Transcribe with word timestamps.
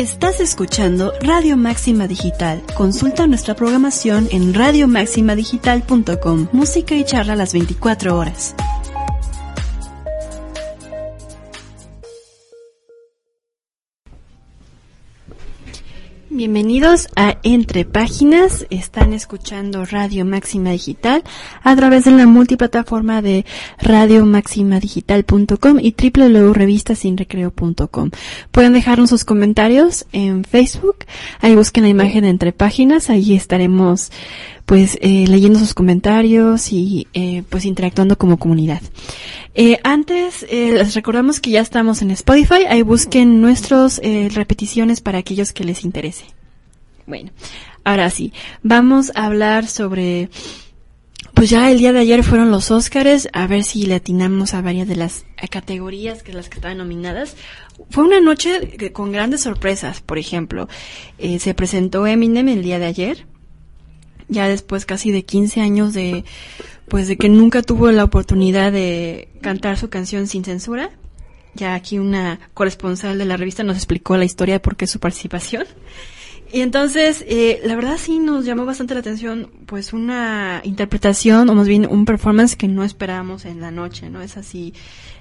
Estás 0.00 0.40
escuchando 0.40 1.12
Radio 1.20 1.58
Máxima 1.58 2.08
Digital. 2.08 2.62
Consulta 2.74 3.26
nuestra 3.26 3.54
programación 3.54 4.28
en 4.30 4.54
radiomaximadigital.com. 4.54 6.48
Música 6.52 6.94
y 6.94 7.04
charla 7.04 7.34
a 7.34 7.36
las 7.36 7.52
24 7.52 8.16
horas. 8.16 8.54
Bienvenidos 16.40 17.08
a 17.16 17.36
Entre 17.42 17.84
Páginas. 17.84 18.64
Están 18.70 19.12
escuchando 19.12 19.84
Radio 19.84 20.24
Máxima 20.24 20.70
Digital 20.70 21.22
a 21.62 21.76
través 21.76 22.04
de 22.04 22.12
la 22.12 22.26
multiplataforma 22.26 23.20
de 23.20 23.44
radiomaximadigital.com 23.78 25.80
y 25.82 25.94
www.revistasinrecreo.com. 25.94 28.10
Pueden 28.52 28.72
dejarnos 28.72 29.10
sus 29.10 29.26
comentarios 29.26 30.06
en 30.12 30.44
Facebook. 30.44 31.04
Ahí 31.40 31.54
busquen 31.54 31.82
la 31.82 31.90
imagen 31.90 32.22
de 32.22 32.30
Entre 32.30 32.52
Páginas. 32.52 33.10
Ahí 33.10 33.34
estaremos 33.34 34.10
pues 34.64 34.96
eh, 35.02 35.26
leyendo 35.28 35.58
sus 35.58 35.74
comentarios 35.74 36.72
y 36.72 37.06
eh, 37.12 37.42
pues 37.50 37.66
interactuando 37.66 38.16
como 38.16 38.38
comunidad. 38.38 38.80
Eh, 39.54 39.78
antes 39.82 40.46
eh, 40.48 40.72
les 40.72 40.94
recordamos 40.94 41.40
que 41.40 41.50
ya 41.50 41.60
estamos 41.60 42.02
en 42.02 42.12
Spotify, 42.12 42.66
ahí 42.68 42.82
busquen 42.82 43.40
nuestras 43.40 44.00
eh, 44.02 44.28
repeticiones 44.32 45.00
para 45.00 45.18
aquellos 45.18 45.52
que 45.52 45.64
les 45.64 45.84
interese. 45.84 46.26
Bueno, 47.10 47.32
ahora 47.82 48.08
sí, 48.08 48.32
vamos 48.62 49.10
a 49.16 49.26
hablar 49.26 49.66
sobre 49.66 50.30
pues 51.34 51.50
ya 51.50 51.72
el 51.72 51.78
día 51.78 51.92
de 51.92 51.98
ayer 51.98 52.22
fueron 52.22 52.52
los 52.52 52.70
Óscares, 52.70 53.28
a 53.32 53.48
ver 53.48 53.64
si 53.64 53.84
le 53.84 53.96
atinamos 53.96 54.54
a 54.54 54.62
varias 54.62 54.86
de 54.86 54.94
las 54.94 55.24
categorías 55.50 56.22
que 56.22 56.32
las 56.32 56.48
que 56.48 56.58
estaban 56.58 56.78
nominadas. 56.78 57.34
Fue 57.90 58.04
una 58.04 58.20
noche 58.20 58.92
con 58.92 59.10
grandes 59.10 59.40
sorpresas, 59.40 60.00
por 60.00 60.18
ejemplo, 60.18 60.68
eh, 61.18 61.40
se 61.40 61.52
presentó 61.52 62.06
Eminem 62.06 62.48
el 62.48 62.62
día 62.62 62.78
de 62.78 62.86
ayer, 62.86 63.26
ya 64.28 64.46
después 64.46 64.86
casi 64.86 65.10
de 65.10 65.24
15 65.24 65.60
años 65.60 65.92
de, 65.92 66.24
pues 66.86 67.08
de 67.08 67.16
que 67.16 67.28
nunca 67.28 67.62
tuvo 67.62 67.90
la 67.90 68.04
oportunidad 68.04 68.70
de 68.70 69.30
cantar 69.40 69.78
su 69.78 69.90
canción 69.90 70.28
sin 70.28 70.44
censura. 70.44 70.90
Ya 71.54 71.74
aquí 71.74 71.98
una 71.98 72.38
corresponsal 72.54 73.18
de 73.18 73.24
la 73.24 73.36
revista 73.36 73.64
nos 73.64 73.76
explicó 73.76 74.16
la 74.16 74.24
historia 74.24 74.54
de 74.54 74.60
por 74.60 74.76
qué 74.76 74.86
su 74.86 75.00
participación. 75.00 75.64
Y 76.52 76.62
entonces, 76.62 77.24
eh, 77.28 77.60
la 77.64 77.76
verdad 77.76 77.96
sí 77.96 78.18
nos 78.18 78.44
llamó 78.44 78.64
bastante 78.64 78.94
la 78.94 79.00
atención, 79.00 79.50
pues 79.66 79.92
una 79.92 80.60
interpretación, 80.64 81.48
o 81.48 81.54
más 81.54 81.68
bien 81.68 81.86
un 81.88 82.04
performance 82.04 82.56
que 82.56 82.66
no 82.66 82.82
esperábamos 82.82 83.44
en 83.44 83.60
la 83.60 83.70
noche, 83.70 84.10
¿no? 84.10 84.20
Es 84.20 84.36
así, 84.36 84.74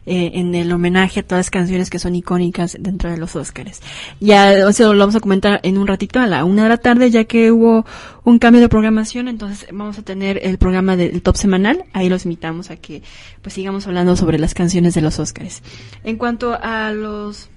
eh, 0.08 0.31
en 0.36 0.55
el 0.55 0.71
homenaje 0.71 1.19
a 1.19 1.23
todas 1.23 1.45
las 1.45 1.49
canciones 1.52 1.91
que 1.91 1.99
son 1.99 2.16
icónicas 2.16 2.77
dentro 2.80 3.11
de 3.11 3.17
los 3.17 3.36
Óscares. 3.36 3.80
Ya, 4.19 4.66
o 4.67 4.71
sea, 4.71 4.88
lo 4.88 4.97
vamos 4.97 5.16
a 5.16 5.19
comentar 5.19 5.59
en 5.61 5.77
un 5.77 5.86
ratito 5.86 6.19
a 6.19 6.25
la 6.25 6.45
una 6.45 6.63
de 6.63 6.69
la 6.69 6.77
tarde, 6.77 7.11
ya 7.11 7.25
que 7.25 7.52
hubo 7.52 7.86
un 8.23 8.39
cambio 8.39 8.59
de 8.59 8.69
programación, 8.69 9.27
entonces 9.27 9.67
vamos 9.71 9.99
a 9.99 10.02
tener 10.02 10.39
el 10.42 10.58
programa 10.58 10.95
del 10.95 11.21
top 11.21 11.36
semanal, 11.36 11.86
ahí 11.93 12.09
los 12.09 12.26
invitamos 12.26 12.71
a 12.71 12.77
que, 12.77 13.03
pues 13.43 13.53
sigamos 13.53 13.86
hablando 13.86 14.15
sobre 14.15 14.39
las 14.39 14.55
canciones 14.55 14.95
de 14.95 15.02
los 15.02 15.20
Óscares. 15.20 15.61
En 16.03 16.17
cuanto 16.17 16.58
a 16.59 16.92
los, 16.92 17.49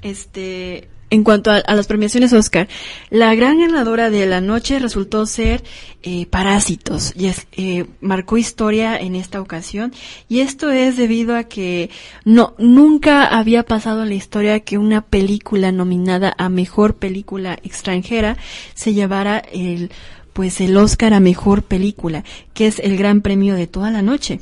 este, 0.00 0.88
en 1.12 1.24
cuanto 1.24 1.50
a, 1.50 1.56
a, 1.56 1.74
las 1.74 1.86
premiaciones 1.86 2.32
Oscar, 2.32 2.68
la 3.10 3.34
gran 3.34 3.58
ganadora 3.58 4.08
de 4.08 4.24
la 4.24 4.40
noche 4.40 4.78
resultó 4.78 5.26
ser 5.26 5.62
eh, 6.02 6.24
Parásitos. 6.24 7.12
Y 7.14 7.26
es, 7.26 7.46
eh, 7.52 7.84
marcó 8.00 8.38
historia 8.38 8.98
en 8.98 9.14
esta 9.14 9.38
ocasión. 9.40 9.92
Y 10.26 10.40
esto 10.40 10.70
es 10.70 10.96
debido 10.96 11.36
a 11.36 11.44
que 11.44 11.90
no, 12.24 12.54
nunca 12.56 13.26
había 13.26 13.62
pasado 13.62 14.02
en 14.02 14.08
la 14.08 14.14
historia 14.14 14.60
que 14.60 14.78
una 14.78 15.02
película 15.02 15.70
nominada 15.70 16.34
a 16.38 16.48
mejor 16.48 16.94
película 16.94 17.58
extranjera 17.62 18.38
se 18.74 18.94
llevara 18.94 19.36
el, 19.38 19.90
pues 20.32 20.62
el 20.62 20.74
Oscar 20.78 21.12
a 21.12 21.20
mejor 21.20 21.62
película, 21.62 22.24
que 22.54 22.68
es 22.68 22.78
el 22.78 22.96
gran 22.96 23.20
premio 23.20 23.54
de 23.54 23.66
toda 23.66 23.90
la 23.90 24.00
noche. 24.00 24.40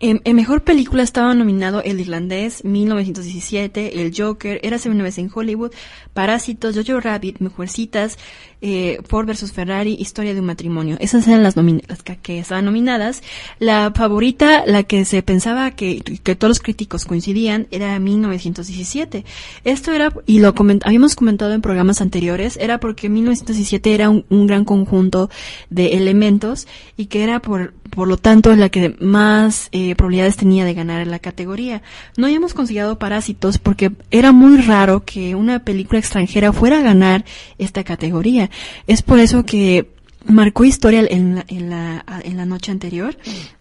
En, 0.00 0.20
en, 0.24 0.36
mejor 0.36 0.62
película 0.62 1.02
estaba 1.02 1.34
nominado 1.34 1.82
El 1.82 1.98
Irlandés, 1.98 2.64
1917, 2.64 4.00
El 4.00 4.14
Joker, 4.16 4.60
Érase 4.62 4.90
una 4.90 5.02
vez 5.02 5.18
en 5.18 5.28
Hollywood, 5.34 5.72
Parásitos, 6.14 6.76
Jojo 6.76 7.00
Rabbit, 7.00 7.40
Mujercitas, 7.40 8.16
eh, 8.60 9.00
Ford 9.08 9.26
vs 9.26 9.52
Ferrari, 9.52 9.96
Historia 9.98 10.34
de 10.34 10.40
un 10.40 10.46
matrimonio. 10.46 10.96
Esas 11.00 11.26
eran 11.26 11.42
las, 11.42 11.56
las 11.56 12.02
que, 12.22 12.38
estaban 12.38 12.64
nominadas. 12.64 13.22
La 13.58 13.92
favorita, 13.94 14.64
la 14.66 14.84
que 14.84 15.04
se 15.04 15.22
pensaba 15.22 15.72
que, 15.72 16.00
que 16.00 16.36
todos 16.36 16.50
los 16.50 16.60
críticos 16.60 17.04
coincidían, 17.04 17.66
era 17.72 17.98
1917. 17.98 19.24
Esto 19.64 19.92
era, 19.92 20.12
y 20.26 20.38
lo 20.38 20.54
coment, 20.54 20.86
habíamos 20.86 21.16
comentado 21.16 21.54
en 21.54 21.60
programas 21.60 22.00
anteriores, 22.00 22.56
era 22.60 22.78
porque 22.78 23.08
1917 23.08 23.94
era 23.94 24.10
un 24.10 24.46
gran 24.46 24.64
conjunto 24.64 25.28
de 25.70 25.96
elementos 25.96 26.68
y 26.96 27.06
que 27.06 27.24
era 27.24 27.40
por, 27.40 27.74
por 27.90 28.08
lo 28.08 28.16
tanto 28.16 28.54
la 28.54 28.68
que 28.68 28.96
más 29.00 29.68
eh, 29.72 29.94
probabilidades 29.94 30.36
tenía 30.36 30.64
de 30.64 30.74
ganar 30.74 31.00
en 31.00 31.10
la 31.10 31.18
categoría. 31.18 31.82
No 32.16 32.26
habíamos 32.26 32.54
conseguido 32.54 32.98
Parásitos 32.98 33.58
porque 33.58 33.92
era 34.10 34.32
muy 34.32 34.60
raro 34.60 35.04
que 35.04 35.34
una 35.34 35.64
película 35.64 35.98
extranjera 35.98 36.52
fuera 36.52 36.78
a 36.78 36.82
ganar 36.82 37.24
esta 37.58 37.84
categoría. 37.84 38.50
Es 38.86 39.02
por 39.02 39.18
eso 39.18 39.44
que 39.44 39.88
marcó 40.26 40.64
historia 40.64 41.00
en 41.08 41.36
la, 41.36 41.44
en 41.48 41.70
la, 41.70 42.04
en 42.22 42.36
la 42.36 42.44
noche 42.44 42.70
anterior. 42.70 43.16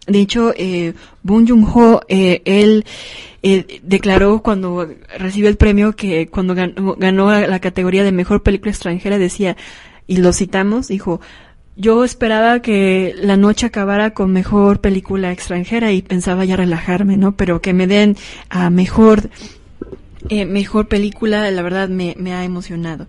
De 0.06 0.20
hecho, 0.20 0.54
eh, 0.56 0.94
Bong 1.24 1.48
Joon-ho, 1.48 2.02
eh, 2.08 2.42
él 2.46 2.86
eh, 3.44 3.80
declaró 3.84 4.42
cuando 4.42 4.88
recibió 5.18 5.50
el 5.50 5.58
premio 5.58 5.94
que 5.94 6.28
cuando 6.28 6.56
ganó, 6.56 6.96
ganó 6.96 7.32
la 7.32 7.60
categoría 7.60 8.04
de 8.04 8.12
mejor 8.12 8.44
película 8.44 8.72
extranjera 8.72 9.18
decía, 9.18 9.56
y 10.08 10.18
lo 10.18 10.34
citamos, 10.34 10.88
dijo, 10.88 11.22
yo 11.78 12.04
esperaba 12.04 12.60
que 12.62 13.14
la 13.22 13.38
noche 13.38 13.68
acabara 13.68 14.12
con 14.12 14.32
mejor 14.32 14.82
película 14.82 15.32
extranjera 15.32 15.92
y 15.92 16.02
pensaba 16.02 16.44
ya 16.44 16.58
relajarme, 16.58 17.18
¿no? 17.18 17.36
Pero 17.36 17.62
que 17.62 17.74
me 17.74 17.86
den 17.86 18.18
a 18.50 18.72
mejor, 18.72 19.30
eh, 20.30 20.46
mejor 20.46 20.88
película, 20.88 21.50
la 21.52 21.62
verdad 21.62 21.88
me, 21.88 22.16
me 22.18 22.34
ha 22.34 22.44
emocionado. 22.44 23.06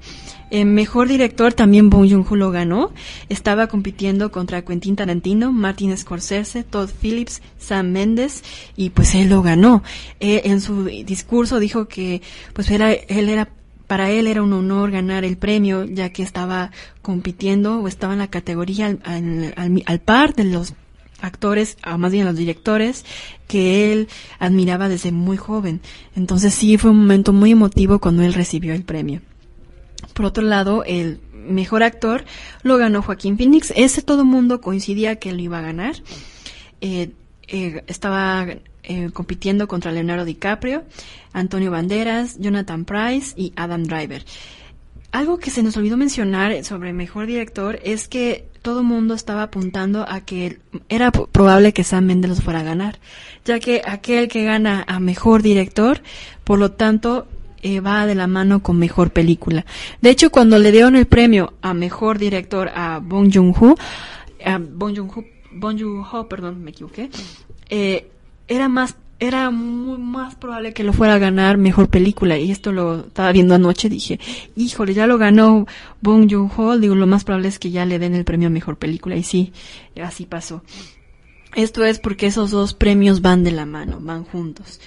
Eh, 0.51 0.65
mejor 0.65 1.09
director 1.09 1.53
también 1.53 1.91
Bong 1.91 2.11
Joon-ho 2.11 2.37
lo 2.37 2.51
ganó. 2.51 2.93
Estaba 3.31 3.67
compitiendo 3.69 4.31
contra 4.31 4.63
Quentin 4.63 4.97
Tarantino, 4.97 5.51
Martin 5.51 5.97
Scorsese, 5.97 6.63
Todd 6.63 6.91
Phillips, 7.01 7.43
Sam 7.59 7.91
Mendes 7.91 8.45
y 8.77 8.91
pues 8.91 9.15
él 9.15 9.29
lo 9.31 9.43
ganó. 9.43 9.83
Eh, 10.21 10.43
en 10.45 10.61
su 10.61 10.85
discurso 10.85 11.59
dijo 11.59 11.89
que 11.89 12.23
pues 12.53 12.71
era, 12.71 12.93
él 12.93 13.29
era 13.29 13.49
para 13.89 14.11
él 14.11 14.27
era 14.27 14.43
un 14.43 14.53
honor 14.53 14.91
ganar 14.91 15.25
el 15.25 15.39
premio, 15.39 15.85
ya 15.85 16.11
que 16.11 16.23
estaba 16.23 16.71
compitiendo 17.03 17.81
o 17.81 17.89
estaba 17.89 18.13
en 18.13 18.21
la 18.21 18.29
categoría 18.29 18.97
al, 19.03 20.01
par 20.05 20.35
de 20.35 20.45
los 20.45 20.75
actores, 21.21 21.79
o 21.91 21.97
más 21.99 22.13
bien 22.13 22.27
los 22.27 22.37
directores, 22.37 23.05
que 23.49 23.91
él 23.91 24.09
admiraba 24.39 24.91
desde 24.91 25.11
muy 25.11 25.39
joven. 25.39 25.81
Entonces 26.15 26.55
sí 26.55 26.77
fue 26.77 26.91
un 26.91 26.99
momento 26.99 27.33
muy 27.33 27.53
emotivo 27.53 27.99
cuando 27.99 28.23
él 28.23 28.35
recibió 28.35 28.75
el 28.75 28.85
premio. 28.85 29.23
Por 30.13 30.27
otro 30.27 30.45
lado, 30.45 30.85
el 30.85 31.21
mejor 31.33 31.83
actor 31.83 32.27
lo 32.63 32.77
ganó 32.77 33.01
Joaquín 33.01 33.39
Phoenix. 33.39 33.73
Ese 33.75 34.03
todo 34.03 34.27
mundo 34.27 34.61
coincidía 34.61 35.17
que 35.17 35.31
él 35.31 35.41
iba 35.41 35.59
a 35.59 35.63
ganar. 35.63 35.97
Eh, 36.83 37.13
eh, 37.49 37.83
estaba 37.87 38.47
eh, 38.89 39.11
compitiendo 39.13 39.69
contra 39.69 39.93
Leonardo 39.93 40.25
DiCaprio, 40.25 40.83
Antonio 41.33 41.71
Banderas, 41.71 42.39
Jonathan 42.39 42.85
Price 42.85 43.35
y 43.37 43.53
Adam 43.55 43.85
Driver. 43.85 44.25
Algo 45.13 45.39
que 45.39 45.51
se 45.51 45.63
nos 45.63 45.77
olvidó 45.77 45.97
mencionar 45.97 46.65
sobre 46.65 46.93
mejor 46.93 47.27
director 47.27 47.79
es 47.83 48.09
que 48.09 48.49
todo 48.63 48.83
mundo 48.83 49.15
estaba 49.15 49.45
apuntando 49.45 50.05
a 50.09 50.21
que 50.21 50.59
era 50.89 51.11
probable 51.11 51.73
que 51.73 51.85
Sam 51.85 52.07
Mendes 52.07 52.31
los 52.31 52.43
fuera 52.43 52.61
a 52.61 52.65
ganar, 52.65 52.99
ya 53.45 53.61
que 53.61 53.83
aquel 53.87 54.29
que 54.29 54.45
gana 54.45 54.85
a 54.87 55.01
mejor 55.01 55.43
director, 55.43 56.03
por 56.45 56.59
lo 56.59 56.73
tanto, 56.73 57.27
eh, 57.63 57.81
va 57.81 58.07
de 58.07 58.15
la 58.15 58.27
mano 58.27 58.63
con 58.63 58.79
mejor 58.79 59.11
película. 59.11 59.65
De 60.01 60.11
hecho, 60.11 60.31
cuando 60.31 60.59
le 60.59 60.73
dieron 60.73 60.97
el 60.97 61.07
premio 61.07 61.55
a 61.63 61.75
mejor 61.75 62.19
director 62.19 62.71
a 62.75 63.01
Bong 63.01 63.31
Joon-ho, 63.33 63.77
a 64.45 64.59
Bong 64.59 64.97
Joon-ho, 64.97 65.25
Bong 65.53 65.79
Joon-ho, 65.79 66.29
perdón, 66.29 66.63
me 66.63 66.71
equivoqué, 66.71 67.11
eh, 67.69 68.11
era 68.49 68.69
más 68.69 68.97
era 69.21 69.51
muy 69.51 69.99
más 69.99 70.37
probable 70.37 70.73
que 70.73 70.85
lo 70.85 70.93
fuera 70.93 71.15
a 71.15 71.19
ganar 71.19 71.59
mejor 71.59 71.89
película. 71.89 72.39
Y 72.39 72.53
esto 72.53 72.71
lo 72.73 73.07
estaba 73.07 73.33
viendo 73.33 73.55
anoche 73.55 73.89
dije 73.89 74.21
híjole 74.57 74.95
ya 74.95 75.07
lo 75.07 75.19
ganó 75.19 75.67
Bong 76.01 76.29
Joon 76.31 76.51
Ho 76.57 76.79
digo 76.79 76.95
lo 76.95 77.07
más 77.07 77.25
probable 77.25 77.49
es 77.49 77.59
que 77.59 77.71
ya 77.71 77.85
le 77.85 77.99
den 77.99 78.15
el 78.15 78.25
premio 78.25 78.49
a 78.49 78.51
mejor 78.51 78.79
película. 78.79 79.17
Y 79.17 79.23
sí 79.23 79.53
así 80.03 80.25
pasó. 80.27 80.63
Esto 81.55 81.85
es 81.85 81.99
porque 81.99 82.27
esos 82.27 82.51
dos 82.51 82.75
premios 82.75 83.21
van 83.21 83.43
de 83.43 83.53
la 83.53 83.67
mano 83.67 83.99
van 84.01 84.25
juntos 84.25 84.81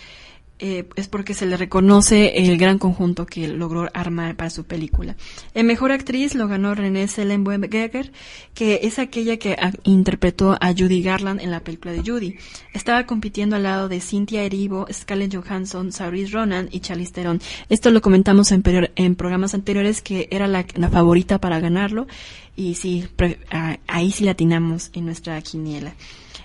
eh, 0.63 0.87
es 0.95 1.07
porque 1.07 1.33
se 1.33 1.47
le 1.47 1.57
reconoce 1.57 2.37
el 2.37 2.55
gran 2.59 2.77
conjunto 2.77 3.25
que 3.25 3.47
logró 3.47 3.89
armar 3.95 4.35
para 4.35 4.51
su 4.51 4.63
película. 4.63 5.15
En 5.55 5.65
Mejor 5.65 5.91
Actriz 5.91 6.35
lo 6.35 6.47
ganó 6.47 6.75
Renée 6.75 7.07
Zellweger, 7.07 8.11
que 8.53 8.81
es 8.83 8.99
aquella 8.99 9.37
que 9.37 9.57
interpretó 9.85 10.55
a 10.61 10.71
Judy 10.71 11.01
Garland 11.01 11.41
en 11.41 11.49
la 11.49 11.61
película 11.61 11.93
de 11.93 12.03
Judy. 12.03 12.37
Estaba 12.73 13.07
compitiendo 13.07 13.55
al 13.55 13.63
lado 13.63 13.89
de 13.89 14.01
Cynthia 14.01 14.43
Erivo, 14.43 14.85
Scarlett 14.93 15.35
Johansson, 15.35 15.91
Saoirse 15.91 16.33
Ronan 16.33 16.69
y 16.71 16.81
Charlize 16.81 17.11
Theron. 17.11 17.41
Esto 17.69 17.89
lo 17.89 18.01
comentamos 18.01 18.51
en, 18.51 18.63
en 18.95 19.15
programas 19.15 19.55
anteriores 19.55 20.03
que 20.03 20.27
era 20.29 20.47
la, 20.47 20.63
favorita 20.91 21.39
para 21.39 21.59
ganarlo 21.59 22.05
y 22.55 22.75
sí, 22.75 23.07
ahí 23.87 24.11
sí 24.11 24.25
latinamos 24.25 24.91
en 24.93 25.05
nuestra 25.05 25.41
quiniela. 25.41 25.95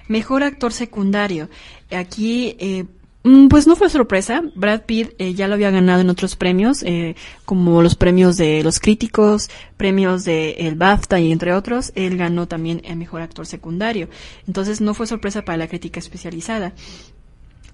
Mejor 0.08 0.42
actor 0.42 0.72
secundario. 0.72 1.50
Aquí 1.90 2.56
eh, 2.58 2.86
pues 3.48 3.66
no 3.66 3.76
fue 3.76 3.90
sorpresa. 3.90 4.42
Brad 4.54 4.82
Pitt 4.82 5.14
eh, 5.18 5.34
ya 5.34 5.48
lo 5.48 5.54
había 5.54 5.70
ganado 5.70 6.00
en 6.00 6.10
otros 6.10 6.36
premios, 6.36 6.82
eh, 6.82 7.16
como 7.44 7.82
los 7.82 7.94
premios 7.96 8.36
de 8.36 8.62
los 8.62 8.78
críticos, 8.78 9.50
premios 9.76 10.24
de 10.24 10.52
el 10.52 10.76
BAFTA 10.76 11.18
y 11.20 11.32
entre 11.32 11.52
otros. 11.52 11.92
Él 11.94 12.16
ganó 12.16 12.46
también 12.46 12.82
el 12.84 12.96
mejor 12.96 13.22
actor 13.22 13.46
secundario. 13.46 14.08
Entonces 14.46 14.80
no 14.80 14.94
fue 14.94 15.06
sorpresa 15.06 15.44
para 15.44 15.58
la 15.58 15.68
crítica 15.68 15.98
especializada. 15.98 16.72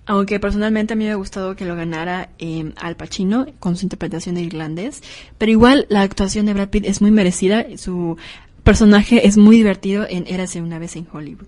Aunque 0.07 0.41
personalmente 0.41 0.95
a 0.95 0.97
mí 0.97 1.05
me 1.05 1.13
ha 1.13 1.17
gustado 1.17 1.55
que 1.55 1.65
lo 1.65 1.77
ganara 1.77 2.31
eh, 2.39 2.73
Al 2.77 2.97
Pacino 2.97 3.47
con 3.61 3.77
su 3.77 3.85
interpretación 3.85 4.35
de 4.35 4.43
irlandés. 4.43 5.03
Pero 5.39 5.53
igual 5.53 5.87
la 5.91 6.01
actuación 6.01 6.47
de 6.47 6.55
Brad 6.55 6.71
Pitt 6.71 6.87
es 6.87 7.01
muy 7.03 7.11
merecida. 7.11 7.67
Su 7.77 8.17
personaje 8.65 9.27
es 9.27 9.37
muy 9.37 9.57
divertido 9.57 10.07
en 10.09 10.27
Érase 10.27 10.63
una 10.63 10.79
vez 10.79 10.97
en 10.97 11.07
Hollywood. 11.13 11.47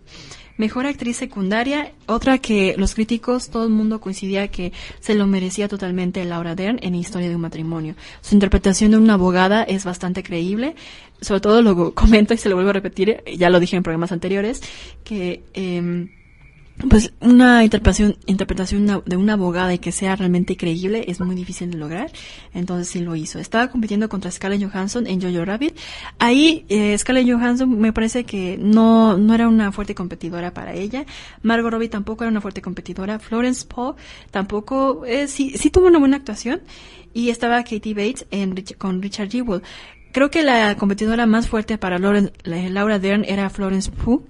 Mejor 0.57 0.87
actriz 0.87 1.17
secundaria, 1.17 1.93
otra 2.07 2.39
que 2.39 2.77
los 2.77 2.95
críticos, 2.95 3.51
todo 3.51 3.65
el 3.65 3.71
mundo 3.71 4.01
coincidía 4.01 4.49
que 4.49 4.73
se 5.01 5.17
lo 5.17 5.27
merecía 5.27 5.67
totalmente 5.67 6.25
Laura 6.25 6.55
Dern 6.55 6.79
en 6.83 6.95
Historia 6.95 7.29
de 7.29 7.35
un 7.35 7.41
matrimonio. 7.41 7.97
Su 8.21 8.35
interpretación 8.35 8.93
de 8.93 8.99
una 8.99 9.15
abogada 9.15 9.65
es 9.65 9.85
bastante 9.85 10.23
creíble, 10.23 10.77
sobre 11.21 11.41
todo 11.41 11.61
lo 11.61 11.93
comento 11.95 12.35
y 12.35 12.39
se 12.39 12.49
lo 12.49 12.55
vuelvo 12.55 12.71
a 12.71 12.75
repetir, 12.75 13.23
ya 13.37 13.51
lo 13.51 13.59
dije 13.59 13.77
en 13.77 13.83
programas 13.83 14.13
anteriores, 14.13 14.63
que 15.03 15.43
eh, 15.55 16.09
pues 16.89 17.13
una 17.21 17.63
interpretación, 17.63 18.17
interpretación 18.27 19.03
de 19.05 19.17
una 19.17 19.35
abogada 19.35 19.73
y 19.73 19.79
que 19.79 19.93
sea 19.93 20.17
realmente 20.17 20.57
creíble 20.57 21.05
es 21.07 21.21
muy 21.21 21.37
difícil 21.37 21.71
de 21.71 21.79
lograr. 21.79 22.11
Entonces 22.53 22.89
sí 22.89 23.01
lo 23.01 23.15
hizo. 23.15 23.39
Estaba 23.39 23.69
compitiendo 23.69 24.09
contra 24.09 24.31
Scarlett 24.31 24.63
Johansson 24.63 25.07
en 25.07 25.21
Jojo 25.21 25.45
Rabbit. 25.45 25.77
Ahí 26.19 26.65
eh, 26.69 26.97
Scarlett 26.99 27.31
Johansson 27.31 27.79
me 27.79 27.93
parece 27.93 28.25
que 28.25 28.59
no, 28.59 29.17
no 29.17 29.35
era 29.35 29.49
una 29.49 29.71
fuerte 29.71 29.95
competidora 29.95 30.53
para 30.53 30.75
ella. 30.75 31.07
Margot 31.43 31.71
Robbie 31.71 31.89
tampoco 31.89 32.25
era 32.25 32.31
una 32.31 32.41
fuerte 32.41 32.61
competidora. 32.61 33.19
Florence 33.21 33.65
Poe 33.67 33.95
tampoco, 34.31 35.05
eh, 35.07 35.29
sí, 35.29 35.55
sí 35.57 35.71
tuvo 35.71 35.87
una 35.87 36.01
buena 36.01 36.17
actuación. 36.17 36.61
Y 37.13 37.31
estaba 37.31 37.63
Katie 37.63 37.95
Bates 37.95 38.27
en, 38.33 38.65
con 38.77 39.01
Richard 39.01 39.31
Jewell. 39.31 39.63
Creo 40.11 40.31
que 40.31 40.43
la 40.43 40.77
competidora 40.77 41.27
más 41.27 41.49
fuerte 41.49 41.79
para 41.79 41.99
Laura 41.99 42.99
Dern 42.99 43.25
era 43.25 43.51
Florence 43.51 43.91
Pugh 43.91 44.25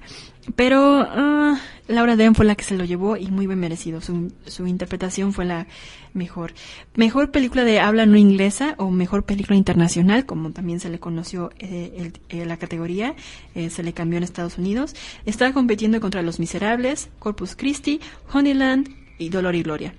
pero 0.56 1.00
uh, 1.00 1.56
Laura 1.88 2.16
Dern 2.16 2.34
fue 2.34 2.44
la 2.44 2.54
que 2.54 2.64
se 2.64 2.76
lo 2.76 2.84
llevó 2.84 3.16
y 3.16 3.28
muy 3.28 3.46
bien 3.46 3.58
merecido. 3.58 4.00
Su, 4.00 4.32
su 4.46 4.66
interpretación 4.66 5.32
fue 5.32 5.44
la 5.44 5.66
mejor. 6.14 6.54
Mejor 6.94 7.30
película 7.30 7.64
de 7.64 7.80
habla 7.80 8.06
no 8.06 8.16
inglesa 8.16 8.74
o 8.78 8.90
mejor 8.90 9.24
película 9.24 9.56
internacional, 9.56 10.24
como 10.24 10.52
también 10.52 10.80
se 10.80 10.88
le 10.88 10.98
conoció 10.98 11.50
eh, 11.58 12.12
eh, 12.28 12.46
la 12.46 12.56
categoría, 12.56 13.14
eh, 13.54 13.68
se 13.68 13.82
le 13.82 13.92
cambió 13.92 14.16
en 14.16 14.24
Estados 14.24 14.56
Unidos. 14.58 14.94
Estaba 15.26 15.52
compitiendo 15.52 16.00
contra 16.00 16.22
Los 16.22 16.38
Miserables, 16.38 17.08
Corpus 17.18 17.56
Christi, 17.56 18.00
Honeyland 18.32 18.88
y 19.18 19.28
Dolor 19.28 19.54
y 19.54 19.62
Gloria. 19.62 19.94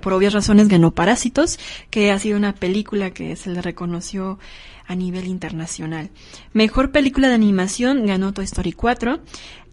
Por 0.00 0.12
obvias 0.12 0.32
razones 0.32 0.68
ganó 0.68 0.90
Parásitos, 0.90 1.58
que 1.90 2.10
ha 2.10 2.18
sido 2.18 2.36
una 2.36 2.54
película 2.54 3.10
que 3.10 3.36
se 3.36 3.50
le 3.50 3.62
reconoció 3.62 4.38
a 4.86 4.94
nivel 4.94 5.26
internacional. 5.26 6.10
Mejor 6.52 6.90
película 6.90 7.28
de 7.28 7.34
animación 7.34 8.06
ganó 8.06 8.32
Toy 8.32 8.44
Story 8.44 8.72
4. 8.72 9.20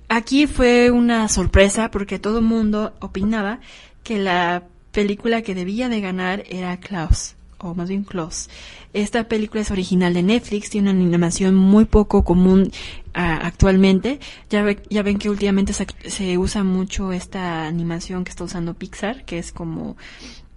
Aquí 0.09 0.47
fue 0.47 0.91
una 0.91 1.27
sorpresa 1.27 1.89
porque 1.91 2.19
todo 2.19 2.39
el 2.39 2.45
mundo 2.45 2.93
opinaba 2.99 3.59
que 4.03 4.19
la 4.19 4.63
película 4.91 5.41
que 5.41 5.55
debía 5.55 5.89
de 5.89 6.01
ganar 6.01 6.43
era 6.47 6.77
Klaus, 6.77 7.36
o 7.59 7.74
más 7.75 7.89
bien 7.89 8.04
Klaus. 8.04 8.50
Esta 8.94 9.27
película 9.27 9.62
es 9.62 9.71
original 9.71 10.13
de 10.13 10.24
Netflix, 10.24 10.69
tiene 10.69 10.92
una 10.92 11.00
animación 11.00 11.56
muy 11.56 11.86
poco 11.86 12.24
común 12.24 12.71
ah, 13.13 13.39
actualmente. 13.44 14.19
Ya, 14.50 14.65
ya 14.89 15.04
ven 15.04 15.18
que 15.18 15.30
últimamente 15.30 15.74
se, 15.74 15.88
se 16.06 16.38
usa 16.38 16.63
mucho 16.63 17.12
esta 17.12 17.68
animación 17.68 18.24
que 18.24 18.30
está 18.30 18.44
usando 18.44 18.74
Pixar, 18.74 19.25
que 19.25 19.39
es 19.39 19.51
como 19.51 19.98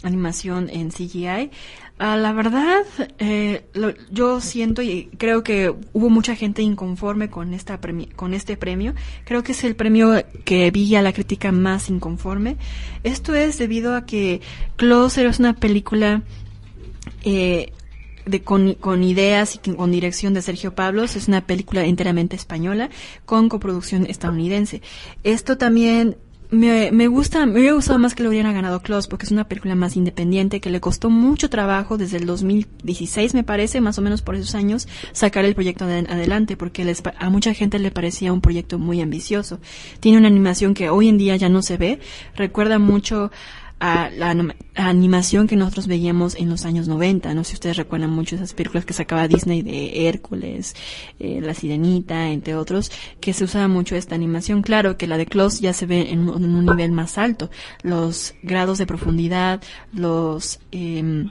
animación 0.03 0.71
en 0.71 0.91
CGI. 0.91 1.51
Ah, 1.99 2.17
la 2.17 2.33
verdad, 2.33 2.83
eh, 3.19 3.67
yo 4.11 4.41
siento 4.41 4.81
y 4.81 5.11
creo 5.19 5.43
que 5.43 5.75
hubo 5.93 6.09
mucha 6.09 6.35
gente 6.35 6.63
inconforme 6.63 7.29
con, 7.29 7.53
esta 7.53 7.79
con 8.17 8.33
este 8.33 8.57
premio. 8.57 8.95
Creo 9.25 9.43
que 9.43 9.53
es 9.53 9.65
el 9.65 9.77
premio 9.77 10.25
que 10.47 10.71
vi 10.71 10.95
a 10.97 11.03
la 11.03 11.13
crítica 11.13 11.53
más 11.53 11.91
inconforme. 11.91 12.57
Esto 13.03 13.35
es 13.35 13.59
debido 13.59 13.95
a 13.95 14.07
que 14.07 14.41
Closer 14.77 15.27
es 15.27 15.41
una 15.41 15.55
película 15.55 16.23
eh, 17.25 17.73
de, 18.27 18.43
con, 18.43 19.03
ideas 19.03 19.57
y 19.57 19.75
con 19.75 19.91
dirección 19.91 20.35
de 20.35 20.43
Sergio 20.43 20.75
Pablos. 20.75 21.17
Es 21.17 21.29
una 21.29 21.47
película 21.47 21.85
enteramente 21.85 22.37
española 22.37 22.91
con 23.25 23.49
coproducción 23.49 24.07
estadounidense. 24.07 24.83
Esto 25.25 25.59
también 25.59 26.17
me, 26.51 26.91
me 26.91 27.07
gusta, 27.07 27.47
me 27.47 27.61
hubiera 27.61 27.75
gustado 27.75 27.99
más 27.99 28.15
que 28.15 28.25
lo 28.25 28.29
hubieran 28.29 28.55
ganado 28.55 28.83
Close 28.83 29.09
porque 29.09 29.25
es 29.25 29.31
una 29.31 29.47
película 29.47 29.77
más 29.77 29.97
independiente 29.97 30.61
que 30.61 30.71
le 30.71 30.81
costó 30.81 31.09
mucho 31.09 31.49
trabajo 31.49 31.97
desde 31.97 32.17
el 32.17 32.27
2016 32.27 33.35
me 33.35 33.45
parece, 33.45 33.81
más 33.81 33.99
o 33.99 34.03
menos 34.03 34.23
por 34.23 34.35
esos 34.35 34.57
años, 34.57 34.89
sacar 35.13 35.45
el 35.45 35.55
proyecto 35.55 35.85
adelante 35.85 36.57
porque 36.57 36.85
les, 36.85 37.03
a 37.19 37.31
mucha 37.31 37.55
gente 37.55 37.79
le 37.79 37.93
parecía 37.93 38.33
un 38.33 38.41
proyecto 38.41 38.79
muy 38.79 39.01
ambicioso. 39.01 39.61
Tiene 40.01 40.19
una 40.19 40.29
animación 40.29 40.75
que 40.75 40.91
hoy 40.91 41.09
en 41.09 41.19
día 41.19 41.37
ya 41.37 41.49
no 41.49 41.63
se 41.63 41.77
ve, 41.77 42.01
recuerda 42.35 42.79
mucho 42.79 43.31
a 43.81 44.11
la, 44.11 44.55
animación 44.75 45.47
que 45.47 45.57
nosotros 45.57 45.87
veíamos 45.87 46.35
en 46.37 46.51
los 46.51 46.65
años 46.65 46.87
90. 46.87 47.35
No 47.35 47.45
sé 47.45 47.51
si 47.51 47.55
ustedes 47.55 47.77
recuerdan 47.79 48.11
mucho 48.11 48.37
esas 48.37 48.53
películas 48.53 48.85
que 48.85 48.93
sacaba 48.93 49.27
Disney 49.27 49.63
de 49.63 50.07
Hércules, 50.07 50.77
eh, 51.19 51.41
La 51.43 51.55
Sirenita, 51.55 52.29
entre 52.29 52.55
otros, 52.55 52.93
que 53.21 53.33
se 53.33 53.45
usaba 53.45 53.69
mucho 53.69 53.97
esta 53.97 54.15
animación. 54.15 54.63
Claro 54.63 54.97
que 54.97 55.07
la 55.07 55.17
de 55.17 55.27
Close 55.27 55.61
ya 55.61 55.73
se 55.73 55.87
ve 55.87 56.11
en, 56.11 56.29
un 56.29 56.67
nivel 56.67 56.93
más 56.93 57.19
alto. 57.19 57.51
Los 57.83 58.35
grados 58.43 58.79
de 58.79 58.87
profundidad, 58.87 59.63
los... 59.93 60.61
Eh, 60.73 61.27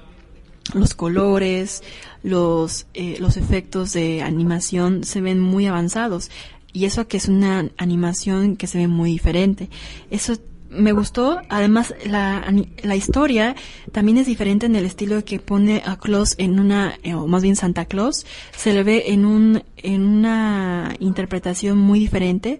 los 0.75 0.94
colores, 0.94 1.82
los, 2.22 2.86
eh, 2.94 3.18
los 3.20 3.38
efectos 3.38 3.94
de 3.94 4.22
animación 4.22 5.03
se 5.03 5.20
ven 5.20 5.39
muy 5.39 5.65
avanzados. 5.65 6.29
Y 6.74 6.86
eso 6.86 7.08
que 7.08 7.18
es 7.18 7.27
una 7.27 7.70
animación 7.77 8.56
que 8.56 8.68
se 8.68 8.77
ve 8.77 8.88
muy 8.88 9.10
diferente. 9.10 9.70
Eso 10.12 10.38
me 10.70 10.92
gustó. 10.92 11.42
Además, 11.50 11.94
la, 12.06 12.46
la 12.84 12.96
historia 12.96 13.56
también 13.92 14.18
es 14.18 14.28
diferente 14.28 14.66
en 14.66 14.76
el 14.76 14.86
estilo 14.86 15.24
que 15.26 15.40
pone 15.40 15.82
a 15.86 15.98
Claus 15.98 16.36
en 16.38 16.60
una, 16.60 16.96
eh, 17.04 17.14
o 17.14 17.28
más 17.28 17.44
bien 17.44 17.56
Santa 17.56 17.86
Claus, 17.86 18.26
se 18.56 18.74
le 18.74 18.84
ve 18.84 19.06
en 19.08 19.26
un, 19.26 19.64
en 19.78 20.06
una 20.06 20.96
interpretación 21.00 21.78
muy 21.78 22.00
diferente. 22.00 22.60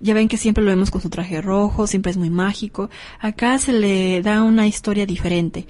Ya 0.00 0.14
ven 0.14 0.28
que 0.28 0.36
siempre 0.36 0.62
lo 0.62 0.70
vemos 0.70 0.90
con 0.90 1.00
su 1.00 1.10
traje 1.10 1.40
rojo, 1.40 1.86
siempre 1.86 2.10
es 2.10 2.16
muy 2.16 2.30
mágico. 2.30 2.88
Acá 3.18 3.58
se 3.58 3.72
le 3.72 4.22
da 4.22 4.44
una 4.44 4.68
historia 4.68 5.06
diferente. 5.06 5.66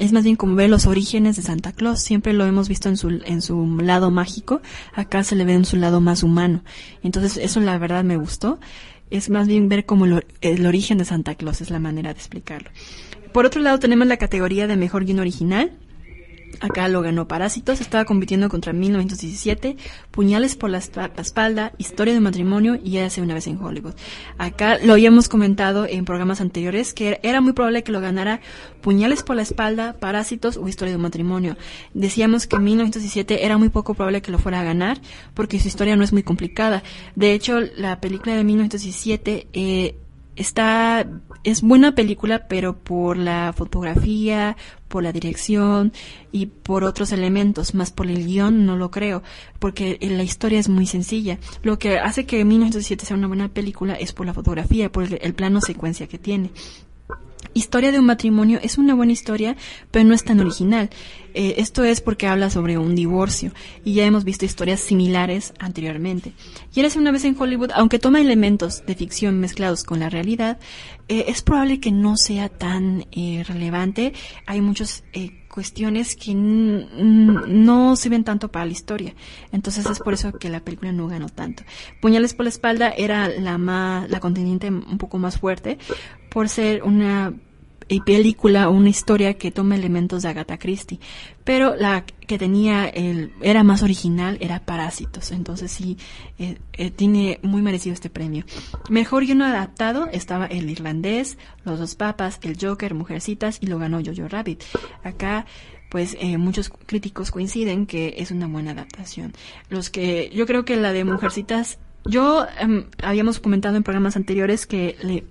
Es 0.00 0.12
más 0.12 0.24
bien 0.24 0.34
como 0.34 0.54
ver 0.54 0.70
los 0.70 0.86
orígenes 0.86 1.36
de 1.36 1.42
Santa 1.42 1.72
Claus. 1.72 2.00
Siempre 2.00 2.32
lo 2.32 2.46
hemos 2.46 2.70
visto 2.70 2.88
en 2.88 2.96
su, 2.96 3.20
en 3.22 3.42
su 3.42 3.78
lado 3.82 4.10
mágico. 4.10 4.62
Acá 4.94 5.22
se 5.22 5.36
le 5.36 5.44
ve 5.44 5.52
en 5.52 5.66
su 5.66 5.76
lado 5.76 6.00
más 6.00 6.22
humano. 6.22 6.64
Entonces, 7.02 7.36
eso 7.36 7.60
la 7.60 7.76
verdad 7.76 8.02
me 8.02 8.16
gustó 8.16 8.58
es 9.10 9.30
más 9.30 9.48
bien 9.48 9.68
ver 9.68 9.84
como 9.84 10.06
el 10.06 10.66
origen 10.66 10.98
de 10.98 11.04
Santa 11.04 11.34
Claus, 11.34 11.60
es 11.60 11.70
la 11.70 11.78
manera 11.78 12.12
de 12.12 12.18
explicarlo. 12.18 12.70
Por 13.32 13.46
otro 13.46 13.60
lado 13.60 13.78
tenemos 13.78 14.06
la 14.06 14.16
categoría 14.16 14.66
de 14.66 14.76
mejor 14.76 15.04
guion 15.04 15.20
original, 15.20 15.72
Acá 16.60 16.88
lo 16.88 17.02
ganó 17.02 17.28
Parásitos, 17.28 17.80
estaba 17.80 18.04
compitiendo 18.04 18.48
contra 18.48 18.72
1917, 18.72 19.76
Puñales 20.10 20.56
por 20.56 20.70
la, 20.70 20.78
espalda, 20.78 21.72
Historia 21.78 22.12
de 22.14 22.20
matrimonio 22.20 22.78
y 22.82 22.98
hace 22.98 23.22
una 23.22 23.34
vez 23.34 23.46
en 23.46 23.62
Hollywood. 23.62 23.94
Acá 24.38 24.78
lo 24.82 24.92
habíamos 24.94 25.28
comentado 25.28 25.86
en 25.86 26.04
programas 26.04 26.40
anteriores 26.40 26.92
que 26.92 27.20
era 27.22 27.40
muy 27.40 27.52
probable 27.52 27.82
que 27.82 27.92
lo 27.92 28.00
ganara 28.00 28.40
Puñales 28.80 29.22
por 29.22 29.36
la 29.36 29.42
espalda, 29.42 29.96
Parásitos 29.98 30.56
o 30.56 30.68
Historia 30.68 30.92
de 30.92 30.98
matrimonio. 30.98 31.56
Decíamos 31.94 32.46
que 32.46 32.58
1917 32.58 33.44
era 33.44 33.56
muy 33.56 33.68
poco 33.68 33.94
probable 33.94 34.22
que 34.22 34.32
lo 34.32 34.38
fuera 34.38 34.60
a 34.60 34.64
ganar 34.64 35.00
porque 35.34 35.60
su 35.60 35.68
historia 35.68 35.96
no 35.96 36.04
es 36.04 36.12
muy 36.12 36.22
complicada. 36.22 36.82
De 37.14 37.32
hecho, 37.32 37.60
la 37.60 38.00
película 38.00 38.34
de 38.34 38.44
1917 38.44 39.48
eh, 39.52 39.96
está, 40.40 41.06
es 41.44 41.62
buena 41.62 41.94
película, 41.94 42.48
pero 42.48 42.78
por 42.78 43.16
la 43.16 43.52
fotografía, 43.56 44.56
por 44.88 45.02
la 45.02 45.12
dirección 45.12 45.92
y 46.32 46.46
por 46.46 46.84
otros 46.84 47.12
elementos, 47.12 47.74
más 47.74 47.92
por 47.92 48.06
el 48.08 48.26
guion 48.26 48.66
no 48.66 48.76
lo 48.76 48.90
creo, 48.90 49.22
porque 49.58 49.98
la 50.00 50.22
historia 50.22 50.58
es 50.58 50.68
muy 50.68 50.86
sencilla. 50.86 51.38
Lo 51.62 51.78
que 51.78 51.98
hace 51.98 52.26
que 52.26 52.44
1907 52.44 53.06
sea 53.06 53.16
una 53.16 53.28
buena 53.28 53.48
película 53.48 53.94
es 53.94 54.12
por 54.12 54.26
la 54.26 54.34
fotografía, 54.34 54.90
por 54.90 55.06
el 55.12 55.34
plano 55.34 55.60
secuencia 55.60 56.06
que 56.06 56.18
tiene. 56.18 56.50
Historia 57.52 57.90
de 57.90 57.98
un 57.98 58.06
matrimonio 58.06 58.60
es 58.62 58.78
una 58.78 58.94
buena 58.94 59.12
historia, 59.12 59.56
pero 59.90 60.04
no 60.04 60.14
es 60.14 60.24
tan 60.24 60.40
original. 60.40 60.90
Eh, 61.34 61.54
esto 61.58 61.84
es 61.84 62.00
porque 62.00 62.26
habla 62.26 62.50
sobre 62.50 62.78
un 62.78 62.94
divorcio 62.94 63.52
y 63.84 63.94
ya 63.94 64.04
hemos 64.04 64.24
visto 64.24 64.44
historias 64.44 64.80
similares 64.80 65.52
anteriormente. 65.58 66.32
Y 66.74 66.84
hace 66.84 66.98
una 66.98 67.12
vez 67.12 67.24
en 67.24 67.36
Hollywood, 67.38 67.70
aunque 67.74 67.98
toma 67.98 68.20
elementos 68.20 68.84
de 68.86 68.94
ficción 68.94 69.40
mezclados 69.40 69.84
con 69.84 70.00
la 70.00 70.10
realidad, 70.10 70.58
eh, 71.08 71.26
es 71.28 71.42
probable 71.42 71.80
que 71.80 71.90
no 71.90 72.16
sea 72.16 72.48
tan 72.48 73.06
eh, 73.12 73.44
relevante. 73.46 74.12
Hay 74.46 74.60
muchas 74.60 75.04
cuestiones 75.52 76.16
que 76.16 76.32
no 76.34 77.96
sirven 77.96 78.24
tanto 78.24 78.50
para 78.50 78.64
la 78.64 78.72
historia. 78.72 79.14
Entonces 79.52 79.84
es 79.86 79.98
por 79.98 80.14
eso 80.14 80.32
que 80.32 80.48
la 80.48 80.60
película 80.60 80.92
no 80.92 81.08
ganó 81.08 81.28
tanto. 81.28 81.64
Puñales 82.00 82.34
por 82.34 82.44
la 82.44 82.50
espalda 82.50 82.90
era 82.96 83.28
la 83.28 83.58
más, 83.58 84.08
la 84.08 84.20
contendiente 84.20 84.68
un 84.68 84.98
poco 84.98 85.18
más 85.18 85.38
fuerte 85.38 85.78
por 86.30 86.48
ser 86.48 86.82
una 86.84 87.34
película 87.98 88.68
una 88.68 88.88
historia 88.88 89.34
que 89.34 89.50
toma 89.50 89.74
elementos 89.74 90.22
de 90.22 90.28
Agatha 90.28 90.58
Christie, 90.58 91.00
pero 91.42 91.74
la 91.74 92.04
que 92.04 92.38
tenía 92.38 92.86
el 92.86 93.32
era 93.42 93.64
más 93.64 93.82
original 93.82 94.38
era 94.40 94.60
Parásitos, 94.60 95.32
entonces 95.32 95.72
sí 95.72 95.98
eh, 96.38 96.58
eh, 96.74 96.92
tiene 96.92 97.40
muy 97.42 97.62
merecido 97.62 97.92
este 97.92 98.08
premio. 98.08 98.44
Mejor 98.88 99.26
guion 99.26 99.42
adaptado 99.42 100.08
estaba 100.12 100.46
El 100.46 100.70
irlandés, 100.70 101.38
Los 101.64 101.80
dos 101.80 101.96
papas, 101.96 102.38
El 102.42 102.56
Joker, 102.60 102.94
Mujercitas 102.94 103.58
y 103.60 103.66
lo 103.66 103.78
ganó 103.78 104.00
Jojo 104.04 104.28
Rabbit. 104.28 104.62
Acá 105.02 105.46
pues 105.90 106.16
eh, 106.20 106.38
muchos 106.38 106.70
críticos 106.86 107.32
coinciden 107.32 107.84
que 107.86 108.14
es 108.18 108.30
una 108.30 108.46
buena 108.46 108.70
adaptación. 108.70 109.32
Los 109.68 109.90
que 109.90 110.30
yo 110.32 110.46
creo 110.46 110.64
que 110.64 110.76
la 110.76 110.92
de 110.92 111.02
Mujercitas 111.02 111.78
yo 112.04 112.46
em, 112.58 112.86
habíamos 113.02 113.40
comentado 113.40 113.76
en 113.76 113.82
programas 113.82 114.16
anteriores 114.16 114.66
que 114.66 114.96
le 115.02 115.24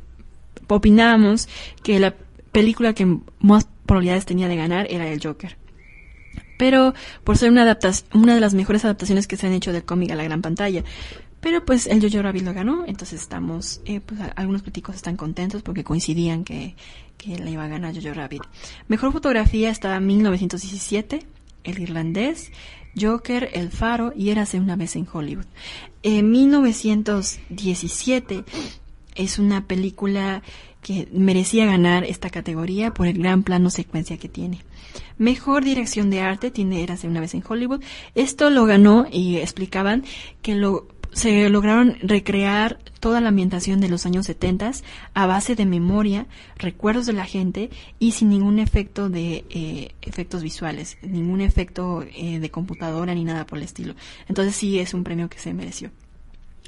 opinábamos 0.67 1.47
que 1.81 1.99
la 1.99 2.13
película 2.51 2.93
que 2.93 3.17
más 3.39 3.67
probabilidades 3.85 4.25
tenía 4.25 4.47
de 4.47 4.55
ganar 4.55 4.87
era 4.89 5.07
el 5.07 5.21
Joker. 5.21 5.57
Pero 6.57 6.93
por 7.23 7.37
ser 7.37 7.51
una, 7.51 7.77
una 8.13 8.35
de 8.35 8.41
las 8.41 8.53
mejores 8.53 8.83
adaptaciones 8.83 9.27
que 9.27 9.37
se 9.37 9.47
han 9.47 9.53
hecho 9.53 9.71
del 9.71 9.85
cómic 9.85 10.11
a 10.11 10.15
la 10.15 10.23
gran 10.23 10.41
pantalla. 10.41 10.83
Pero 11.39 11.65
pues 11.65 11.87
el 11.87 12.01
Jojo 12.01 12.21
Rabbit 12.21 12.43
lo 12.43 12.53
ganó, 12.53 12.83
entonces 12.85 13.21
estamos, 13.21 13.79
eh, 13.85 14.01
pues 14.01 14.19
algunos 14.35 14.61
críticos 14.61 14.97
están 14.97 15.15
contentos 15.15 15.61
porque 15.61 15.85
coincidían 15.85 16.43
que, 16.43 16.75
que 17.17 17.39
le 17.39 17.51
iba 17.51 17.63
a 17.63 17.69
ganar 17.69 17.95
Jojo 17.95 18.13
Rabbit. 18.13 18.41
Mejor 18.89 19.13
fotografía 19.13 19.69
estaba 19.69 20.01
1917, 20.01 21.25
El 21.63 21.79
Irlandés, 21.79 22.51
Joker, 22.99 23.49
El 23.53 23.71
Faro 23.71 24.11
y 24.15 24.31
Érase 24.31 24.59
una 24.59 24.75
vez 24.75 24.97
en 24.97 25.07
Hollywood. 25.11 25.45
En 26.03 26.29
1917 26.29 28.43
es 29.15 29.39
una 29.39 29.65
película 29.65 30.43
que 30.81 31.07
merecía 31.11 31.65
ganar 31.65 32.03
esta 32.03 32.29
categoría 32.29 32.93
por 32.93 33.07
el 33.07 33.19
gran 33.19 33.43
plano 33.43 33.69
secuencia 33.69 34.17
que 34.17 34.29
tiene. 34.29 34.61
Mejor 35.17 35.63
dirección 35.63 36.09
de 36.09 36.21
arte 36.21 36.51
tiene 36.51 36.83
Érase 36.83 37.07
una 37.07 37.19
vez 37.19 37.33
en 37.33 37.43
Hollywood. 37.47 37.83
Esto 38.15 38.49
lo 38.49 38.65
ganó 38.65 39.05
y 39.11 39.37
explicaban 39.37 40.03
que 40.41 40.55
lo 40.55 40.87
se 41.11 41.49
lograron 41.49 41.97
recrear 42.01 42.79
toda 42.99 43.21
la 43.21 43.29
ambientación 43.29 43.79
de 43.79 43.89
los 43.89 44.05
años 44.05 44.25
70 44.25 44.71
a 45.13 45.25
base 45.25 45.55
de 45.55 45.65
memoria, 45.65 46.27
recuerdos 46.57 47.05
de 47.05 47.13
la 47.13 47.25
gente 47.25 47.69
y 47.97 48.11
sin 48.11 48.29
ningún 48.29 48.59
efecto 48.59 49.09
de 49.09 49.45
eh, 49.49 49.95
efectos 50.01 50.43
visuales, 50.43 50.97
ningún 51.01 51.41
efecto 51.41 52.03
eh, 52.03 52.39
de 52.39 52.51
computadora 52.51 53.13
ni 53.15 53.23
nada 53.23 53.45
por 53.45 53.57
el 53.57 53.63
estilo. 53.63 53.95
Entonces 54.27 54.55
sí 54.55 54.79
es 54.79 54.93
un 54.93 55.03
premio 55.03 55.29
que 55.29 55.39
se 55.39 55.53
mereció. 55.53 55.91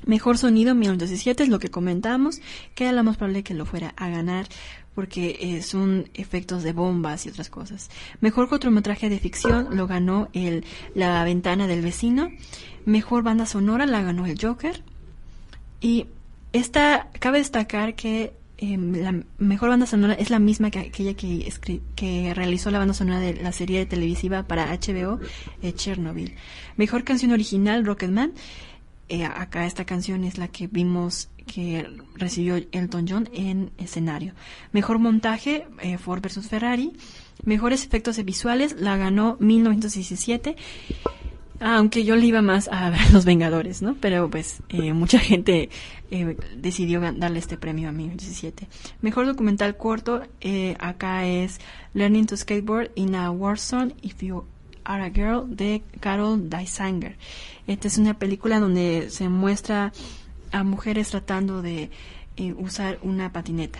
Mejor 0.06 0.38
sonido 0.38 0.74
1917 0.76 1.44
es 1.44 1.50
lo 1.50 1.60
que 1.60 1.70
comentamos, 1.70 2.42
que 2.76 2.86
era 2.86 2.94
lo 2.94 3.04
más 3.04 3.18
probable 3.18 3.44
que 3.44 3.54
lo 3.54 3.66
fuera 3.66 3.94
a 3.98 4.10
ganar 4.10 4.48
porque 4.96 5.38
eh, 5.40 5.62
son 5.62 6.10
efectos 6.14 6.64
de 6.64 6.74
bombas 6.74 7.26
y 7.26 7.30
otras 7.30 7.50
cosas. 7.50 7.90
Mejor 8.20 8.50
cortometraje 8.50 9.10
de 9.10 9.20
ficción 9.20 9.70
lo 9.72 9.88
ganó 9.88 10.30
el 10.34 10.66
La 10.96 11.24
ventana 11.24 11.68
del 11.68 11.82
vecino. 11.82 12.30
Mejor 12.86 13.24
banda 13.24 13.46
sonora 13.46 13.86
la 13.86 14.02
ganó 14.02 14.26
el 14.26 14.38
Joker. 14.40 14.84
Y 15.80 16.08
esta 16.52 17.10
cabe 17.20 17.38
destacar 17.38 17.96
que 17.96 18.34
em, 18.58 18.94
la 18.94 19.24
mejor 19.38 19.70
banda 19.70 19.86
sonora 19.86 20.14
es 20.14 20.30
la 20.30 20.40
misma 20.40 20.70
que 20.72 20.80
aquella 20.80 21.14
que, 21.14 21.50
que 21.96 22.34
realizó 22.34 22.70
la 22.70 22.80
banda 22.80 22.94
sonora 22.94 23.20
de 23.20 23.36
la 23.36 23.52
serie 23.54 23.86
televisiva 23.86 24.44
para 24.44 24.68
HBO, 24.76 25.20
eh, 25.62 25.74
Chernobyl. 25.74 26.36
Mejor 26.76 27.04
canción 27.04 27.32
original, 27.32 27.86
Rocketman. 27.86 28.34
Eh, 29.12 29.26
acá 29.26 29.66
esta 29.66 29.84
canción 29.84 30.24
es 30.24 30.38
la 30.38 30.48
que 30.48 30.68
vimos 30.68 31.28
que 31.46 31.86
recibió 32.16 32.56
Elton 32.72 33.06
John 33.10 33.30
en 33.34 33.72
escenario. 33.78 34.34
Mejor 34.72 35.00
montaje, 35.00 35.68
eh, 35.82 35.98
Ford 35.98 36.22
versus 36.22 36.48
Ferrari. 36.48 36.94
Mejores 37.44 37.84
efectos 37.84 38.24
visuales, 38.24 38.74
la 38.80 38.96
ganó 38.96 39.36
1917. 39.42 40.56
Aunque 41.60 42.06
yo 42.06 42.16
le 42.16 42.26
iba 42.26 42.42
más 42.42 42.70
a 42.70 42.90
ver 42.90 43.12
Los 43.12 43.26
Vengadores, 43.26 43.82
¿no? 43.82 43.96
Pero 44.00 44.30
pues 44.30 44.64
eh, 44.70 44.94
mucha 44.94 45.20
gente 45.20 45.70
decidió 46.56 47.02
darle 47.02 47.40
este 47.40 47.58
premio 47.58 47.90
a 47.90 47.92
1917. 47.92 48.70
Mejor 49.02 49.26
documental 49.26 49.76
corto, 49.76 50.22
acá 50.80 51.28
es 51.28 51.60
Learning 51.94 52.28
to 52.28 52.38
Skateboard 52.38 52.92
in 52.96 53.16
a 53.16 53.30
War 53.30 53.60
Zone 53.60 53.94
If 54.02 54.24
You 54.24 54.46
Are 54.84 55.04
a 55.04 55.10
Girl 55.10 55.56
de 55.56 55.84
Carol 56.00 56.50
Dysanger. 56.50 57.18
Esta 57.68 57.88
es 57.88 57.98
una 57.98 58.14
película 58.16 58.60
donde 58.60 59.10
se 59.10 59.30
muestra 59.30 59.92
a 60.52 60.64
mujeres 60.64 61.10
tratando 61.10 61.62
de 61.62 61.90
eh, 62.38 62.54
usar 62.54 63.00
una 63.02 63.32
patineta. 63.32 63.80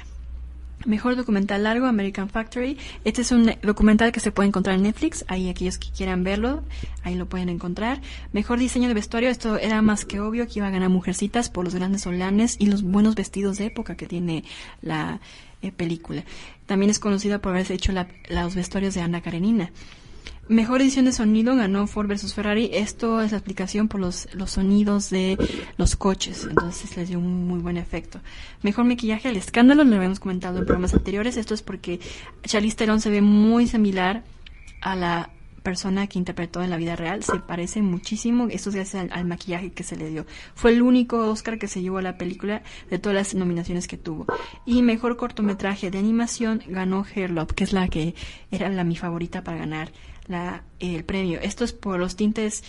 Mejor 0.86 1.16
documental 1.16 1.64
largo, 1.64 1.86
American 1.86 2.28
Factory. 2.30 2.78
Este 3.06 3.22
es 3.22 3.32
un 3.32 3.54
documental 3.62 4.12
que 4.12 4.20
se 4.20 4.32
puede 4.32 4.48
encontrar 4.48 4.76
en 4.76 4.84
Netflix. 4.84 5.24
Ahí 5.28 5.48
aquellos 5.48 5.78
que 5.78 5.92
quieran 5.92 6.24
verlo, 6.24 6.64
ahí 7.04 7.14
lo 7.14 7.28
pueden 7.28 7.50
encontrar. 7.50 8.02
Mejor 8.34 8.58
diseño 8.58 8.88
de 8.88 8.96
vestuario. 8.96 9.30
Esto 9.30 9.58
era 9.58 9.82
más 9.84 10.06
que 10.06 10.20
obvio 10.20 10.48
que 10.48 10.54
iba 10.58 10.68
a 10.68 10.72
ganar 10.72 10.90
Mujercitas 10.90 11.50
por 11.50 11.66
los 11.66 11.76
grandes 11.76 12.02
solanes 12.02 12.56
y 12.60 12.66
los 12.66 12.82
buenos 12.82 13.14
vestidos 13.14 13.58
de 13.58 13.66
época 13.66 13.96
que 13.96 14.08
tiene 14.08 14.44
la 14.82 15.20
eh, 15.62 15.72
película. 15.72 16.24
También 16.66 16.90
es 16.90 16.98
conocida 16.98 17.40
por 17.40 17.52
haberse 17.52 17.76
hecho 17.76 17.94
los 18.30 18.56
vestuarios 18.56 18.96
de 18.96 19.02
Ana 19.02 19.22
Karenina. 19.22 19.72
Mejor 20.48 20.82
edición 20.82 21.06
de 21.06 21.14
sonido 21.14 21.56
ganó 21.56 21.88
Ford 21.88 22.08
versus 22.08 22.34
Ferrari. 22.34 22.70
Esto 22.74 23.22
es 23.22 23.32
la 23.32 23.38
aplicación 23.38 23.88
por 23.88 24.02
los, 24.02 24.28
los 24.34 24.52
sonidos 24.52 25.10
de 25.10 25.38
los 25.78 25.96
coches. 25.96 26.46
Entonces 26.50 26.98
les 26.98 27.10
dio 27.10 27.20
un 27.20 27.48
muy 27.48 27.60
buen 27.60 27.78
efecto. 27.78 28.20
Mejor 28.62 28.86
maquillaje, 28.86 29.30
el 29.30 29.38
escándalo, 29.38 29.84
lo 29.84 29.96
habíamos 29.96 30.20
comentado 30.20 30.60
en 30.60 30.66
programas 30.66 30.94
anteriores. 30.94 31.38
Esto 31.38 31.54
es 31.54 31.62
porque 31.62 32.00
Charlize 32.44 32.76
Theron 32.76 33.00
se 33.00 33.10
ve 33.10 33.22
muy 33.22 33.68
similar 33.68 34.24
a 34.82 34.96
la 34.96 35.30
persona 35.62 36.08
que 36.08 36.20
interpretó 36.20 36.62
en 36.62 36.70
la 36.70 36.78
vida 36.78 36.96
real. 36.96 37.24
Se 37.24 37.40
parece 37.40 37.82
muchísimo. 37.82 38.48
Esto 38.50 38.70
es 38.70 38.76
gracias 38.76 39.10
al, 39.12 39.26
maquillaje 39.26 39.72
que 39.72 39.84
se 39.84 39.96
le 39.96 40.10
dio. 40.10 40.26
Fue 40.56 40.72
el 40.72 40.82
único 40.82 41.30
Oscar 41.30 41.60
que 41.60 41.68
se 41.68 41.82
llevó 41.82 42.00
a 42.00 42.02
la 42.02 42.18
película 42.18 42.64
de 42.90 43.00
todas 43.00 43.16
las 43.16 43.36
nominaciones 43.36 43.88
que 43.88 43.98
tuvo. 43.98 44.26
Y 44.66 44.82
mejor 44.82 45.18
cortometraje 45.18 45.92
de 45.92 46.00
animación 46.00 46.62
ganó 46.68 47.06
Hairlop, 47.16 47.52
que 47.52 47.64
es 47.64 47.74
la 47.74 47.88
que 47.88 48.16
era 48.50 48.70
la 48.70 48.84
mi 48.84 48.96
favorita 48.96 49.44
para 49.44 49.58
ganar 49.58 49.92
la, 50.28 50.64
el 50.80 51.04
premio. 51.04 51.40
Esto 51.42 51.64
es 51.64 51.74
por 51.74 52.00
los 52.00 52.16
tintes 52.16 52.64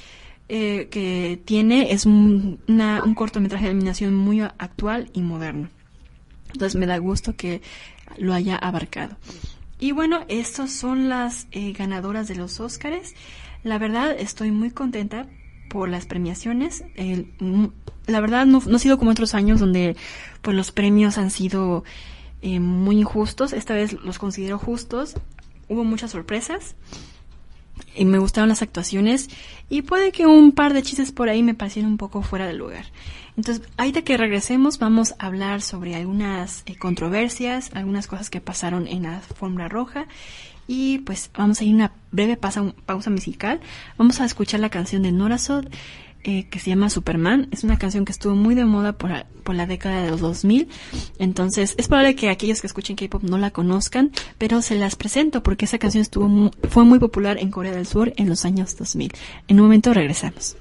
eh, 0.48 0.88
que 0.90 1.40
tiene. 1.44 1.92
Es 1.92 2.06
un, 2.06 2.60
un 2.68 3.14
cortometraje 3.14 3.64
de 3.64 3.70
animación 3.70 4.14
muy 4.14 4.40
actual 4.40 5.10
y 5.12 5.22
moderno. 5.22 5.70
Entonces 6.52 6.78
me 6.78 6.86
da 6.86 6.98
gusto 6.98 7.36
que 7.36 7.62
lo 8.18 8.34
haya 8.34 8.56
abarcado. 8.56 9.16
Y 9.78 9.92
bueno, 9.92 10.24
estas 10.28 10.72
son 10.72 11.08
las 11.08 11.46
eh, 11.50 11.72
ganadoras 11.72 12.28
de 12.28 12.36
los 12.36 12.60
Óscares. 12.60 13.14
La 13.64 13.78
verdad, 13.78 14.14
estoy 14.18 14.50
muy 14.50 14.70
contenta 14.70 15.26
por 15.68 15.88
las 15.88 16.06
premiaciones. 16.06 16.84
la 18.06 18.20
verdad, 18.20 18.44
no, 18.44 18.62
no, 18.66 18.76
ha 18.76 18.78
sido 18.78 18.98
como 18.98 19.10
otros 19.10 19.34
años 19.34 19.58
donde 19.58 19.96
pues, 20.42 20.54
los 20.56 20.70
premios 20.70 21.16
han 21.18 21.30
sido 21.30 21.82
eh, 22.42 22.60
muy 22.60 22.98
injustos. 22.98 23.52
Esta 23.52 23.74
vez 23.74 23.94
los 24.04 24.18
considero 24.18 24.58
justos. 24.58 25.14
Hubo 25.68 25.84
muchas 25.84 26.10
sorpresas 26.10 26.76
y 27.94 28.04
me 28.04 28.18
gustaron 28.18 28.48
las 28.48 28.62
actuaciones 28.62 29.28
y 29.68 29.82
puede 29.82 30.12
que 30.12 30.26
un 30.26 30.52
par 30.52 30.74
de 30.74 30.82
chistes 30.82 31.12
por 31.12 31.28
ahí 31.28 31.42
me 31.42 31.54
parecieron 31.54 31.92
un 31.92 31.98
poco 31.98 32.22
fuera 32.22 32.46
de 32.46 32.54
lugar. 32.54 32.86
Entonces, 33.36 33.66
ahorita 33.78 34.02
que 34.02 34.16
regresemos 34.16 34.78
vamos 34.78 35.14
a 35.18 35.26
hablar 35.26 35.62
sobre 35.62 35.94
algunas 35.94 36.62
eh, 36.66 36.76
controversias, 36.76 37.70
algunas 37.74 38.06
cosas 38.06 38.28
que 38.28 38.40
pasaron 38.40 38.86
en 38.86 39.04
la 39.04 39.20
Fórmula 39.20 39.68
Roja 39.68 40.06
y 40.68 40.98
pues 40.98 41.30
vamos 41.36 41.60
a 41.60 41.64
ir 41.64 41.74
una 41.74 41.92
breve 42.10 42.36
pausa, 42.36 42.74
pausa 42.86 43.10
musical. 43.10 43.60
Vamos 43.96 44.20
a 44.20 44.24
escuchar 44.24 44.60
la 44.60 44.70
canción 44.70 45.02
de 45.02 45.12
Nora 45.12 45.38
Sod 45.38 45.66
eh, 46.24 46.44
que 46.50 46.58
se 46.58 46.70
llama 46.70 46.88
Superman. 46.90 47.48
Es 47.50 47.64
una 47.64 47.78
canción 47.78 48.04
que 48.04 48.12
estuvo 48.12 48.34
muy 48.34 48.54
de 48.54 48.64
moda 48.64 48.92
por, 48.92 49.10
por 49.42 49.54
la 49.54 49.66
década 49.66 50.02
de 50.02 50.10
los 50.10 50.20
2000. 50.20 50.68
Entonces, 51.18 51.74
es 51.78 51.88
probable 51.88 52.14
que 52.14 52.30
aquellos 52.30 52.60
que 52.60 52.66
escuchen 52.66 52.96
K-pop 52.96 53.22
no 53.22 53.38
la 53.38 53.50
conozcan, 53.50 54.10
pero 54.38 54.62
se 54.62 54.76
las 54.76 54.96
presento 54.96 55.42
porque 55.42 55.64
esa 55.64 55.78
canción 55.78 56.02
estuvo 56.02 56.28
mu- 56.28 56.50
fue 56.68 56.84
muy 56.84 56.98
popular 56.98 57.38
en 57.38 57.50
Corea 57.50 57.72
del 57.72 57.86
Sur 57.86 58.12
en 58.16 58.28
los 58.28 58.44
años 58.44 58.76
2000. 58.76 59.12
En 59.48 59.56
un 59.60 59.66
momento 59.66 59.92
regresamos. 59.94 60.56